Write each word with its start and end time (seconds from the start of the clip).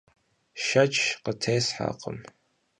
Şşeç 0.63 0.95
khıtêsherkhım. 1.23 2.17